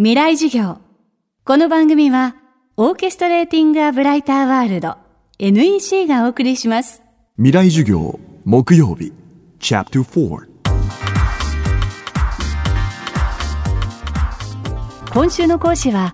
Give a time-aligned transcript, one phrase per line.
[0.00, 0.78] 未来授業。
[1.44, 2.36] この番組は、
[2.76, 4.96] オーケストレーティング・ア・ブライター・ワールド
[5.40, 7.02] NEC がお送りします。
[7.36, 9.12] 未来授業木曜日
[9.58, 10.46] Chapter 4
[15.10, 16.12] 今週の講師は、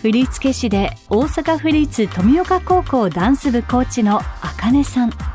[0.00, 5.33] 振付師で大阪府立富岡高校ダンス部コーチのあかねさん。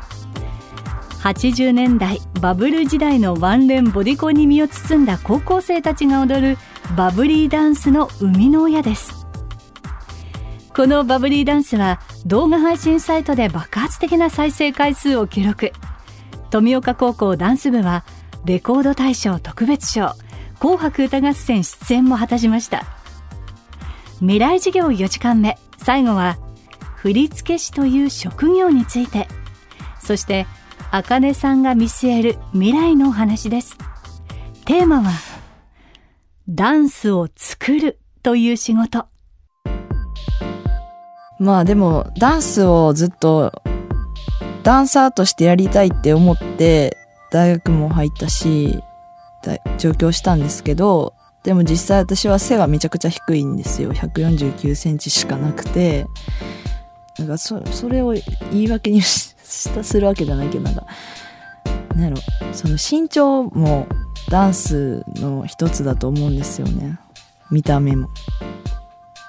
[1.20, 6.58] 80年代バブル時代のワンレンボディコンに身を包んだ高校生たちが踊る
[6.96, 9.26] バブリーダンスの生みの親です。
[10.74, 15.72] このバブリーダンスは動画配信サイトで爆発的な再生回数を記録。
[16.48, 18.04] 富岡高校ダンス部は
[18.46, 20.12] レコード大賞特別賞
[20.58, 22.84] 紅白歌合戦出演も果たしました。
[24.20, 26.38] 未来事業4時間目最後は
[26.96, 29.28] 振付師という職業について。
[30.02, 30.46] そして
[30.92, 33.78] あかねさんが見据える未来のお話です。
[34.64, 35.12] テーマは
[36.48, 39.06] ダンスを作るという仕事。
[41.38, 43.52] まあでもダンスをずっと
[44.64, 46.96] ダンサーとしてやりたいって思って
[47.30, 48.82] 大学も入ったし
[49.78, 53.92] 上京したんですけどでも実際私は背がめちゃくちゃ低いんですよ。
[53.92, 56.06] 149センチしかなくて。
[57.18, 60.86] なんかそそれを言い訳にししたするわけじゃないけどなんか
[61.94, 62.16] なんやろ
[62.52, 63.86] その身長も
[64.28, 66.98] ダンスの一つだと思うんですよね。
[67.50, 68.08] 見た目も。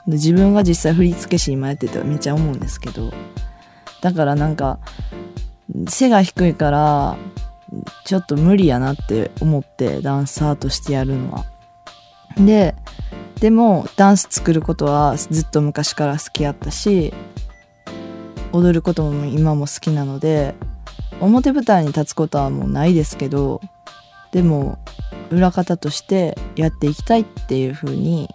[0.08, 3.12] で自分が実際振付師今やっててめっちゃ思うんですけど。
[4.02, 4.80] だからなんか
[5.88, 7.18] 背が低いから
[8.06, 11.46] ちょっと無理やなって思ってダンサーとしてやるのは。
[12.38, 12.76] で
[13.40, 17.14] でもダンス作ることはずっと昔から好きやったし
[18.52, 20.56] 踊ることも今も好きなので
[21.20, 23.62] 表舞台に立つことはもうないですけど
[24.32, 24.80] でも
[25.30, 28.30] 裏方としてやっていきたいっていうふうに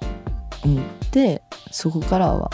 [0.64, 2.50] 思ってそこからは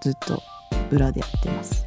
[0.00, 0.42] ずっと
[0.90, 1.86] 裏でやってます。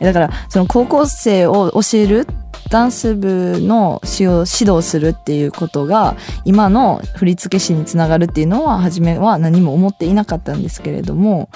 [0.00, 2.26] だからその高校生を教える
[2.70, 11.48] ダンス部の指導するっていうことが今の振付師につながるっていうのは初めは何も思っていなかったんですけれども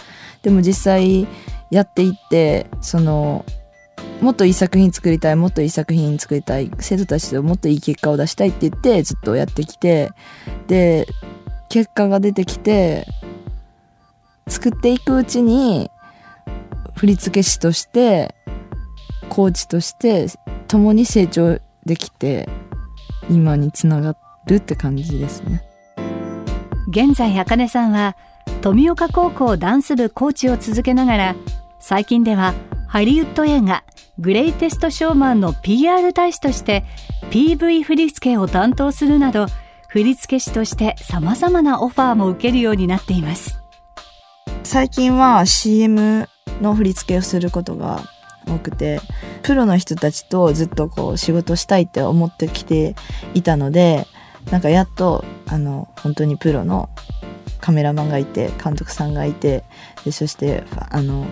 [0.42, 1.26] でも実際
[1.72, 3.46] やっていってその
[4.20, 10.10] もっといい作品作りたいもっといい作品作りたい生徒たちともっといい結果を出したいって言ってずっとやってきて
[10.68, 11.08] で
[11.70, 13.06] 結果が出てきて
[14.48, 15.90] 作っていくうちに
[16.94, 18.34] 振付師として
[19.30, 20.26] コーチとして
[20.68, 22.50] 共に成長できて
[23.30, 24.14] 今につなが
[24.46, 25.62] るって感じですね。
[26.88, 28.14] 現在あかねさんは
[28.60, 31.36] 富岡高校ダンス部コーチを続けながら
[31.84, 32.54] 最近では
[32.86, 33.82] ハリウッド映画
[34.20, 36.84] グレイテストショーマンの PR 大使として
[37.32, 39.46] PV 振付を担当するなど
[39.88, 43.58] 振付師として様々なオファーも受けるようになっています。
[44.62, 46.28] 最近は CM
[46.60, 48.04] の振り付けをすることが
[48.46, 49.00] 多くて
[49.42, 52.94] プロの人たちとずっとこう仕事したいって思ってきて
[53.34, 54.06] いたので
[54.52, 56.90] なんかやっとあの本当にプロの
[57.60, 59.64] カメラマンがいて監督さんがいて
[60.04, 61.26] でそしてあの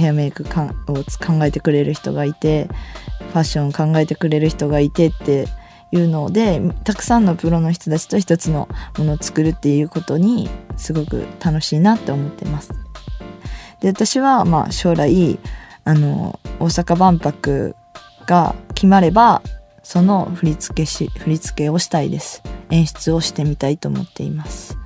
[0.00, 2.68] ヘアメイクかんを考えてくれる人がいて
[3.18, 5.46] ファッションを考えてくれる人がいてって
[5.92, 8.68] いうのでたくさんのプロの人たちと一つの
[8.98, 12.72] ものを作るっていうことにすごく楽しいなって思ってます。
[13.80, 15.38] で私はまあ将来
[15.84, 17.74] あの大阪万博
[18.26, 19.42] が決まれば
[19.82, 24.76] その振付し振り付けをしたいです演出をしてみたいと思っています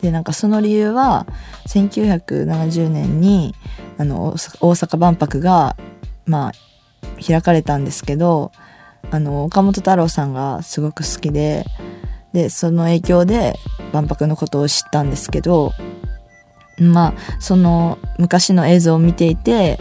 [0.00, 1.26] でなんかその理由は
[1.66, 3.54] 1970年に
[3.98, 5.76] あの大阪万博が
[6.24, 6.52] まあ
[7.24, 8.52] 開かれたんですけど
[9.10, 11.64] あの岡本太郎さんがすごく好きで
[12.32, 13.54] でその影響で
[13.92, 15.72] 万博のことを知ったんですけど
[16.78, 19.80] まあその昔の映像を見ていて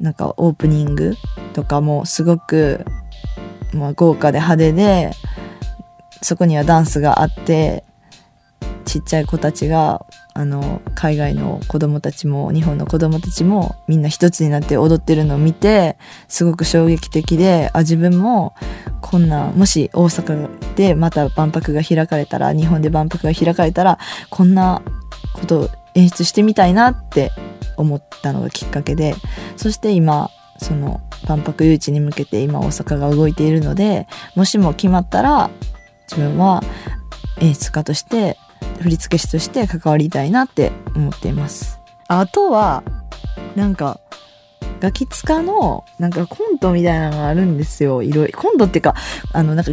[0.00, 1.14] なんかオープニング
[1.54, 2.84] とかもすごく、
[3.72, 5.12] まあ、豪華で派手で
[6.22, 7.84] そこにはダンスがあって
[8.84, 10.04] ちっちゃい子たちが
[10.38, 15.96] あの海外の子供たちも日本の子供たちもみんな一つになって踊ってるのを見て
[16.28, 18.54] すごく衝撃的であ自分も
[19.00, 23.98] こんなもし大阪でまた万博が開かれたら日本で万博が開かれたら
[24.28, 24.82] こんな
[25.32, 27.32] ことを演出してみたいなって
[27.78, 29.14] 思ったのがきっかけで
[29.56, 30.28] そして今
[30.58, 35.48] その万博誘致に向けて今大阪が動いているのでもしも決まったら
[36.10, 36.62] 自分は
[37.40, 38.36] 演出家として
[38.80, 42.82] 振付師として関わりたいなって思っていますあとは
[43.54, 44.00] なんか
[44.80, 48.94] ガキ使のなんかコントみたいなのがあるんですよいろいろコントっていうか
[49.32, 49.72] あのなんか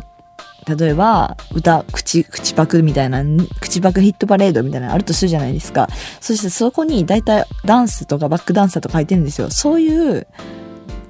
[0.66, 3.22] 例えば、歌、口、口パクみたいな、
[3.60, 5.90] 口パクヒットパレードみたいなのあるとするじゃないですか。
[6.22, 9.50] そしてそこに大体ダンスとかバックダンサーとか書いてるんですよ。
[9.50, 10.28] そういう、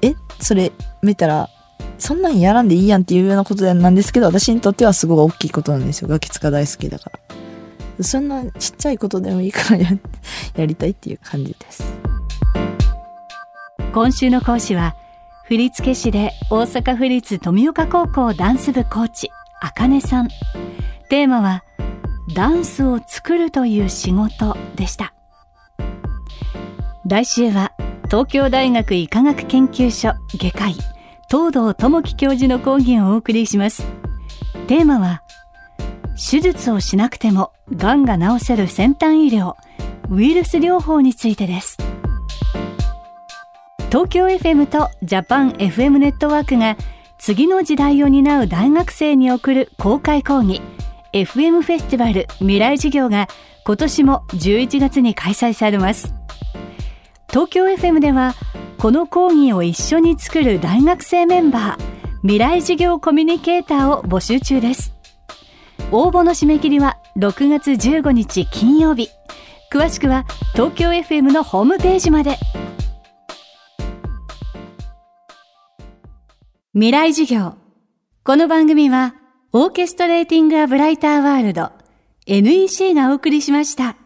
[0.02, 1.50] え、それ見たら、
[1.98, 6.08] そんなんやらんでいいやんっていうようなことなんですけど、私にとってはすごい大きいことなんですよ。
[6.08, 7.18] ガキ使大好きだから。
[8.00, 9.88] そんなちっちゃいことでもいいからや
[10.56, 11.84] やりたいっていう感じです。
[13.92, 14.96] 今週の講師は、
[15.44, 19.30] 振付師で大阪府立富岡高校ダンス部コーチ、
[19.60, 20.28] あかねさん。
[21.08, 21.62] テーマは、
[22.34, 25.14] ダンスを作るという仕事でした。
[27.06, 27.72] 来週は、
[28.06, 30.76] 東京大学医科学研究所外科医、
[31.30, 33.86] 東堂智樹教授の講義をお送りします。
[34.66, 35.23] テーマは、
[36.34, 39.54] 手術をしなくても癌が治せる先端医療、
[40.10, 41.78] ウイルス療法についてです。
[43.88, 46.76] 東京 FM とジャパン FM ネットワークが
[47.20, 50.60] 次の時代を担う大学生に送る公開講義
[51.12, 53.28] FM フェスティバル未来事業が
[53.64, 56.14] 今年も11月に開催されます。
[57.28, 58.34] 東京 FM では
[58.78, 61.84] この講義を一緒に作る大学生メンバー
[62.22, 64.93] 未来事業コミュニケーターを募集中です。
[65.96, 69.10] 応募の締め切りは6月15日金曜日。
[69.72, 72.36] 詳しくは東京 FM のホームページまで。
[76.72, 77.54] 未来授業。
[78.24, 79.14] この番組は、
[79.52, 81.70] オーケストレーティング・ア・ブライター・ワールド、
[82.26, 83.96] NEC がお送りしました。